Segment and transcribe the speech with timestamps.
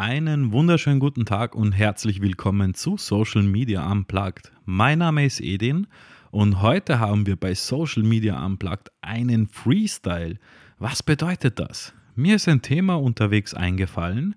[0.00, 4.50] Einen wunderschönen guten Tag und herzlich willkommen zu Social Media Unplugged.
[4.64, 5.88] Mein Name ist Edin
[6.30, 10.38] und heute haben wir bei Social Media Unplugged einen Freestyle.
[10.78, 11.92] Was bedeutet das?
[12.16, 14.36] Mir ist ein Thema unterwegs eingefallen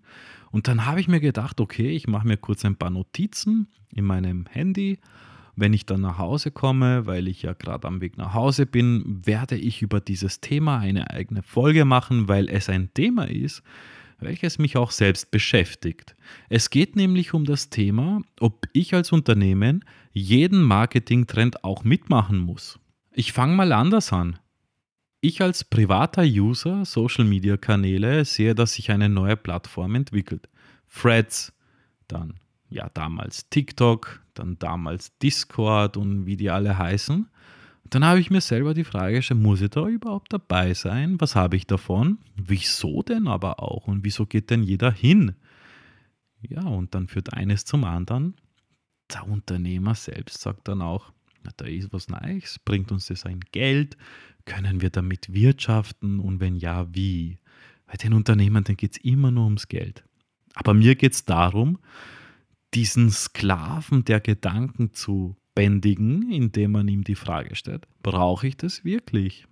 [0.51, 4.03] und dann habe ich mir gedacht, okay, ich mache mir kurz ein paar Notizen in
[4.03, 4.99] meinem Handy.
[5.55, 9.21] Wenn ich dann nach Hause komme, weil ich ja gerade am Weg nach Hause bin,
[9.25, 13.63] werde ich über dieses Thema eine eigene Folge machen, weil es ein Thema ist,
[14.23, 16.15] welches mich auch selbst beschäftigt.
[16.49, 22.79] Es geht nämlich um das Thema, ob ich als Unternehmen jeden Marketingtrend auch mitmachen muss.
[23.11, 24.39] Ich fange mal anders an.
[25.21, 30.49] Ich als privater User Social Media Kanäle sehe, dass sich eine neue Plattform entwickelt.
[30.89, 31.53] Threads,
[32.07, 37.29] dann ja damals TikTok, dann damals Discord und wie die alle heißen.
[37.89, 41.19] Dann habe ich mir selber die Frage gestellt, muss ich da überhaupt dabei sein?
[41.19, 42.17] Was habe ich davon?
[42.35, 43.87] Wieso denn aber auch?
[43.87, 45.35] Und wieso geht denn jeder hin?
[46.41, 48.35] Ja, und dann führt eines zum anderen.
[49.13, 51.11] Der Unternehmer selbst sagt dann auch,
[51.57, 53.97] da ist was Neues, bringt uns das ein Geld,
[54.45, 57.37] können wir damit wirtschaften und wenn ja, wie?
[57.85, 60.03] Bei den Unternehmern geht es immer nur ums Geld.
[60.55, 61.79] Aber mir geht es darum,
[62.73, 68.83] diesen Sklaven der Gedanken zu bändigen, indem man ihm die Frage stellt, brauche ich das
[68.83, 69.45] wirklich?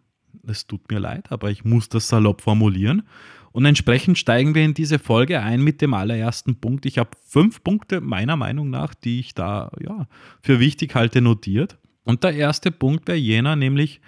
[0.48, 3.04] Es tut mir leid, aber ich muss das salopp formulieren.
[3.52, 6.86] Und entsprechend steigen wir in diese Folge ein mit dem allerersten Punkt.
[6.86, 10.08] Ich habe fünf Punkte meiner Meinung nach, die ich da ja,
[10.42, 11.78] für wichtig halte, notiert.
[12.04, 14.00] Und der erste Punkt wäre jener, nämlich,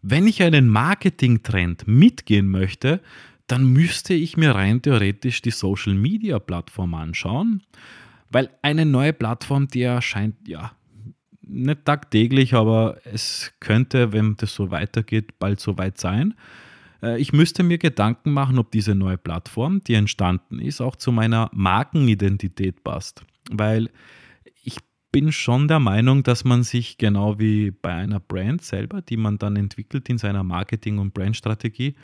[0.00, 3.00] wenn ich einen Marketingtrend mitgehen möchte,
[3.46, 7.62] dann müsste ich mir rein theoretisch die Social Media Plattform anschauen,
[8.30, 10.72] weil eine neue Plattform, die erscheint ja
[11.48, 16.34] nicht tagtäglich, aber es könnte, wenn das so weitergeht, bald so weit sein.
[17.02, 21.12] Äh, ich müsste mir Gedanken machen, ob diese neue Plattform, die entstanden ist, auch zu
[21.12, 23.24] meiner Markenidentität passt.
[23.50, 23.88] Weil
[25.18, 29.36] bin schon der Meinung, dass man sich genau wie bei einer Brand selber, die man
[29.36, 31.96] dann entwickelt in seiner Marketing- und Brandstrategie,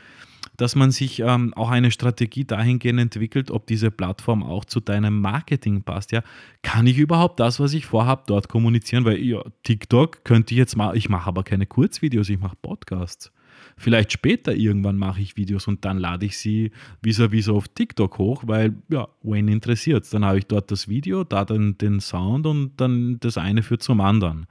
[0.56, 5.20] dass man sich ähm, auch eine Strategie dahingehend entwickelt, ob diese Plattform auch zu deinem
[5.20, 6.10] Marketing passt.
[6.10, 6.24] Ja,
[6.62, 9.04] kann ich überhaupt das, was ich vorhabe, dort kommunizieren?
[9.04, 13.30] Weil ja, TikTok könnte ich jetzt mal, ich mache aber keine Kurzvideos, ich mache Podcasts.
[13.76, 16.70] Vielleicht später irgendwann mache ich Videos und dann lade ich sie
[17.02, 21.24] vis-à-vis -vis auf TikTok hoch, weil, ja, wen interessiert Dann habe ich dort das Video,
[21.24, 24.46] da dann den Sound und dann das eine führt zum anderen.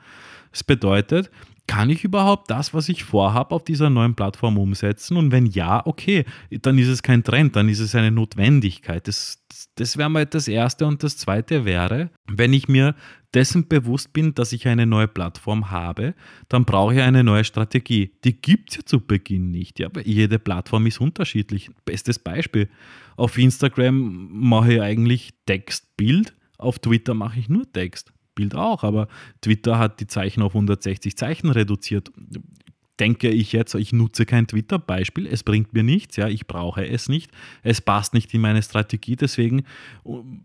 [0.52, 1.32] Das bedeutet,
[1.66, 5.18] kann ich überhaupt das, was ich vorhabe, auf dieser neuen Plattform umsetzen?
[5.18, 9.08] Und wenn ja, okay, dann ist es kein Trend, dann ist es eine Notwendigkeit.
[9.08, 9.44] Das,
[9.76, 10.86] das wäre mal das Erste.
[10.86, 12.96] Und das Zweite wäre, wenn ich mir
[13.34, 16.14] dessen bewusst bin, dass ich eine neue Plattform habe,
[16.50, 18.12] dann brauche ich eine neue Strategie.
[18.24, 19.80] Die gibt es ja zu Beginn nicht.
[19.80, 21.70] Ja, aber jede Plattform ist unterschiedlich.
[21.86, 22.70] Bestes Beispiel.
[23.16, 26.34] Auf Instagram mache ich eigentlich Text, Bild.
[26.58, 28.14] Auf Twitter mache ich nur Text.
[28.36, 29.08] Bild auch, aber
[29.42, 32.12] Twitter hat die Zeichen auf 160 Zeichen reduziert.
[33.00, 37.10] Denke ich jetzt, ich nutze kein Twitter-Beispiel, es bringt mir nichts, ja, ich brauche es
[37.10, 37.32] nicht,
[37.64, 39.64] es passt nicht in meine Strategie, deswegen äh,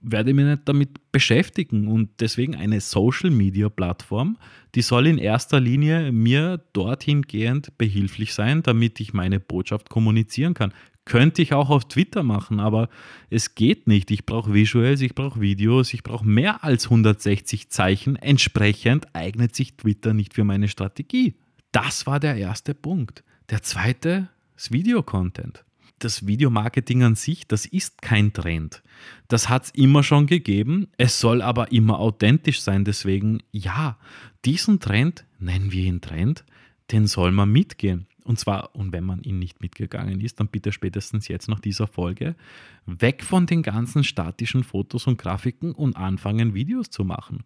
[0.01, 4.39] werde ich mich nicht damit beschäftigen und deswegen eine Social-Media-Plattform,
[4.75, 10.55] die soll in erster Linie mir dorthin gehend behilflich sein, damit ich meine Botschaft kommunizieren
[10.55, 10.73] kann.
[11.05, 12.91] Könnte ich auch auf Twitter machen, aber
[13.31, 14.11] es geht nicht.
[14.11, 18.17] Ich brauche Visuals, ich brauche Videos, ich brauche mehr als 160 Zeichen.
[18.17, 21.35] Entsprechend eignet sich Twitter nicht für meine Strategie.
[21.85, 23.23] Das war der erste Punkt.
[23.51, 25.65] Der zweite ist Videocontent.
[26.01, 28.83] Das Videomarketing an sich, das ist kein Trend.
[29.29, 30.89] Das hat es immer schon gegeben.
[30.97, 32.85] Es soll aber immer authentisch sein.
[32.85, 33.97] Deswegen, ja,
[34.45, 36.45] diesen Trend, nennen wir ihn Trend,
[36.91, 38.09] den soll man mitgehen.
[38.29, 41.87] Und zwar, und wenn man ihn nicht mitgegangen ist, dann bitte spätestens jetzt nach dieser
[41.87, 42.37] Folge
[42.85, 47.43] weg von den ganzen statischen Fotos und Grafiken und anfangen, Videos zu machen.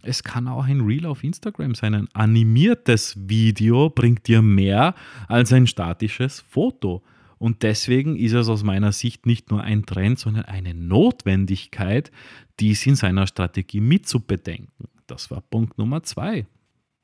[0.00, 1.94] Es kann auch ein Reel auf Instagram sein.
[1.94, 4.94] Ein animiertes Video bringt dir mehr
[5.28, 7.02] als ein statisches Foto.
[7.36, 12.10] Und deswegen ist es aus meiner Sicht nicht nur ein Trend, sondern eine Notwendigkeit,
[12.58, 14.88] dies in seiner Strategie mitzubedenken.
[15.06, 16.46] Das war Punkt Nummer zwei.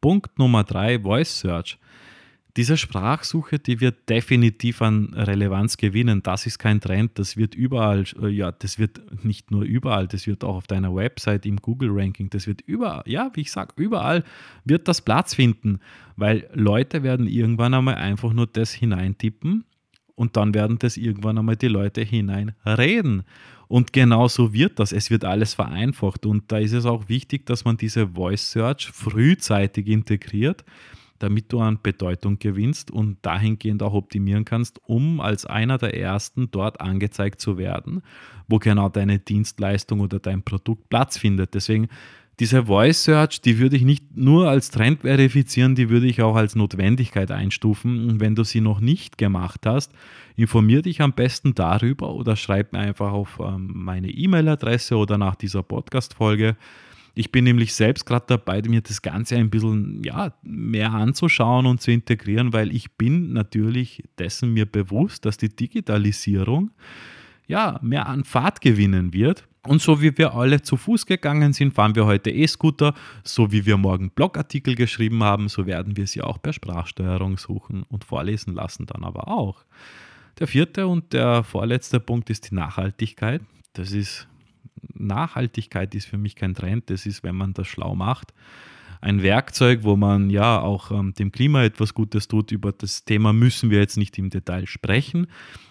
[0.01, 1.79] Punkt Nummer drei, Voice Search.
[2.57, 6.23] Diese Sprachsuche, die wird definitiv an Relevanz gewinnen.
[6.23, 10.27] Das ist kein Trend, das wird überall, äh, ja, das wird nicht nur überall, das
[10.27, 14.25] wird auch auf deiner Website, im Google-Ranking, das wird überall, ja, wie ich sage, überall
[14.65, 15.81] wird das Platz finden,
[16.17, 19.65] weil Leute werden irgendwann einmal einfach nur das hineintippen
[20.19, 23.23] und dann werden das irgendwann einmal die Leute hineinreden.
[23.69, 24.93] Und genau so wird das.
[24.93, 26.27] Es wird alles vereinfacht.
[26.27, 30.65] Und da ist es auch wichtig, dass man diese Voice Search frühzeitig integriert
[31.19, 36.51] damit du an Bedeutung gewinnst und dahingehend auch optimieren kannst, um als einer der ersten
[36.51, 38.03] dort angezeigt zu werden,
[38.49, 41.55] wo genau deine Dienstleistung oder dein Produkt Platz findet.
[41.55, 41.89] Deswegen
[42.41, 46.37] diese Voice Search, die würde ich nicht nur als Trend verifizieren, die würde ich auch
[46.37, 48.09] als Notwendigkeit einstufen.
[48.09, 49.93] Und wenn du sie noch nicht gemacht hast,
[50.37, 55.35] informier dich am besten darüber oder schreib mir einfach auf ähm, meine E-Mail-Adresse oder nach
[55.35, 56.57] dieser Podcast-Folge.
[57.19, 61.81] Ich bin nämlich selbst gerade dabei, mir das Ganze ein bisschen ja, mehr anzuschauen und
[61.81, 66.71] zu integrieren, weil ich bin natürlich dessen mir bewusst, dass die Digitalisierung
[67.49, 69.49] ja, mehr an Fahrt gewinnen wird.
[69.67, 72.95] Und so wie wir alle zu Fuß gegangen sind, fahren wir heute E-Scooter.
[73.25, 77.83] So wie wir morgen Blogartikel geschrieben haben, so werden wir sie auch per Sprachsteuerung suchen
[77.89, 79.65] und vorlesen lassen dann aber auch.
[80.39, 83.43] Der vierte und der vorletzte Punkt ist die Nachhaltigkeit.
[83.73, 84.29] Das ist
[84.95, 88.33] Nachhaltigkeit ist für mich kein Trend, das ist, wenn man das schlau macht
[89.01, 92.53] ein Werkzeug, wo man ja auch ähm, dem Klima etwas Gutes tut.
[92.53, 95.27] Über das Thema müssen wir jetzt nicht im Detail sprechen,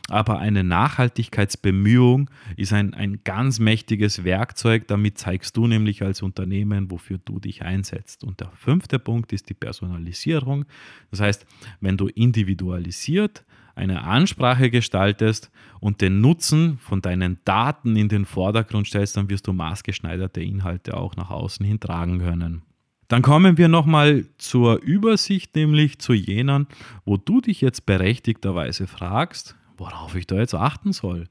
[0.09, 4.87] aber eine Nachhaltigkeitsbemühung ist ein, ein ganz mächtiges Werkzeug.
[4.87, 8.23] Damit zeigst du nämlich als Unternehmen, wofür du dich einsetzt.
[8.23, 10.65] Und der fünfte Punkt ist die Personalisierung.
[11.11, 11.45] Das heißt,
[11.81, 13.43] wenn du individualisiert
[13.75, 19.45] eine Ansprache gestaltest und den Nutzen von deinen Daten in den Vordergrund stellst, dann wirst
[19.45, 22.63] du maßgeschneiderte Inhalte auch nach außen hin tragen können.
[23.07, 26.67] Dann kommen wir nochmal zur Übersicht, nämlich zu jenen,
[27.05, 31.27] wo du dich jetzt berechtigterweise fragst, worauf ich da jetzt achten soll.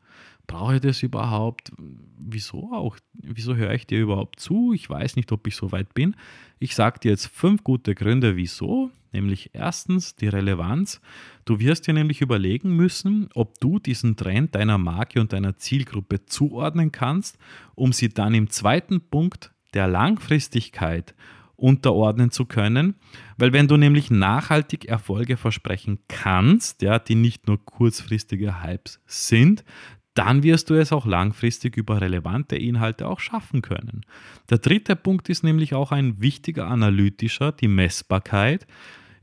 [0.47, 1.73] Brauche ich das überhaupt?
[2.19, 2.97] Wieso auch?
[3.13, 4.73] Wieso höre ich dir überhaupt zu?
[4.73, 6.15] Ich weiß nicht, ob ich so weit bin.
[6.59, 8.91] Ich sage dir jetzt fünf gute Gründe, wieso.
[9.13, 11.01] Nämlich erstens die Relevanz.
[11.45, 16.27] Du wirst dir nämlich überlegen müssen, ob du diesen Trend deiner Marke und deiner Zielgruppe
[16.27, 17.39] zuordnen kannst,
[17.75, 21.15] um sie dann im zweiten Punkt der Langfristigkeit
[21.57, 22.95] unterordnen zu können.
[23.37, 29.65] Weil wenn du nämlich nachhaltig Erfolge versprechen kannst, ja, die nicht nur kurzfristige Hypes sind,
[30.15, 34.07] dann wirst du es auch langfristig über relevante Inhalte auch schaffen können.
[34.49, 38.67] Der dritte Punkt ist nämlich auch ein wichtiger analytischer, die Messbarkeit.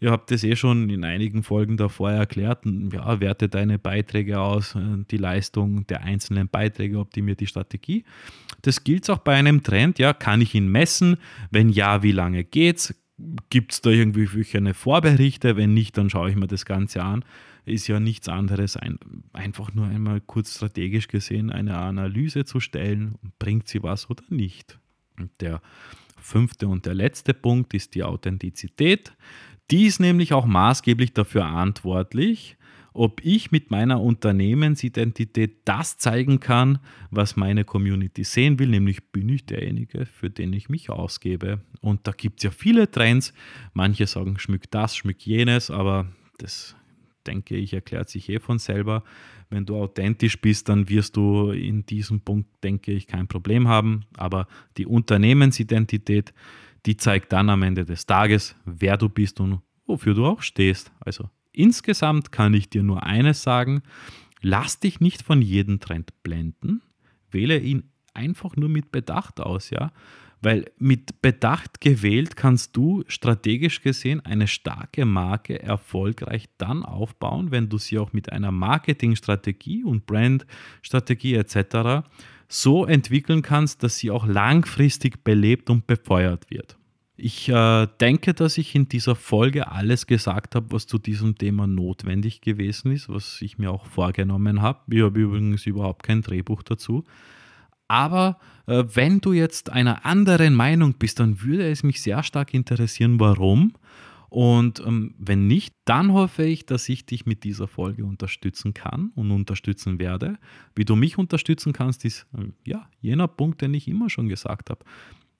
[0.04, 2.66] Ihr habt es eh schon in einigen Folgen davor erklärt.
[2.92, 8.04] Ja, werte deine Beiträge aus, äh, die Leistung der einzelnen Beiträge, optimiert die Strategie.
[8.64, 10.00] Das gilt auch bei einem Trend.
[10.00, 11.16] Ja, kann ich ihn messen?
[11.52, 12.94] Wenn ja, wie lange geht's?
[13.50, 14.28] Gibt es da irgendwie
[14.58, 15.56] eine Vorberichte?
[15.56, 17.24] Wenn nicht, dann schaue ich mir das Ganze an.
[17.64, 19.00] Ist ja nichts anderes, ein,
[19.32, 23.16] einfach nur einmal kurz strategisch gesehen eine Analyse zu stellen.
[23.40, 24.78] Bringt sie was oder nicht?
[25.18, 25.62] Und der
[26.18, 29.14] fünfte und der letzte Punkt ist die Authentizität.
[29.74, 32.58] Die ist nämlich auch maßgeblich dafür verantwortlich,
[32.94, 36.78] ob ich mit meiner Unternehmensidentität das zeigen kann,
[37.10, 41.60] was meine Community sehen will, nämlich bin ich derjenige, für den ich mich ausgebe.
[41.82, 43.34] Und da gibt es ja viele Trends.
[43.74, 46.06] Manche sagen, schmück das, schmück jenes, aber
[46.38, 46.76] das
[47.26, 49.04] denke ich, erklärt sich eh von selber.
[49.50, 54.06] Wenn du authentisch bist, dann wirst du in diesem Punkt, denke ich, kein Problem haben.
[54.18, 54.48] Aber
[54.78, 56.32] die Unternehmensidentität,
[56.86, 60.92] die zeigt dann am Ende des Tages, wer du bist und wofür du auch stehst.
[61.00, 63.84] Also insgesamt kann ich dir nur eines sagen,
[64.42, 66.82] lass dich nicht von jedem Trend blenden,
[67.32, 69.92] wähle ihn einfach nur mit Bedacht aus, ja.
[70.42, 77.70] Weil mit Bedacht gewählt kannst du strategisch gesehen eine starke Marke erfolgreich dann aufbauen, wenn
[77.70, 82.04] du sie auch mit einer Marketingstrategie und Brandstrategie etc
[82.54, 86.78] so entwickeln kannst, dass sie auch langfristig belebt und befeuert wird.
[87.16, 91.68] Ich äh, denke, dass ich in dieser Folge alles gesagt habe, was zu diesem Thema
[91.68, 94.80] notwendig gewesen ist, was ich mir auch vorgenommen habe.
[94.92, 97.04] Ich habe übrigens überhaupt kein Drehbuch dazu.
[97.88, 102.54] Aber äh, wenn du jetzt einer anderen Meinung bist, dann würde es mich sehr stark
[102.54, 103.74] interessieren, warum.
[104.34, 109.12] Und ähm, wenn nicht, dann hoffe ich, dass ich dich mit dieser Folge unterstützen kann
[109.14, 110.40] und unterstützen werde.
[110.74, 114.72] Wie du mich unterstützen kannst, ist äh, ja jener Punkt, den ich immer schon gesagt
[114.72, 114.84] habe.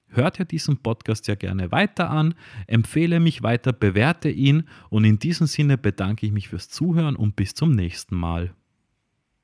[0.10, 2.36] Hört dir diesen Podcast ja gerne weiter an,
[2.68, 7.36] empfehle mich weiter, bewerte ihn und in diesem Sinne bedanke ich mich fürs Zuhören und
[7.36, 8.54] bis zum nächsten Mal.